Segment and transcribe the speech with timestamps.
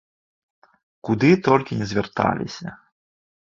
[1.11, 2.67] Куды толькі ні звярталіся!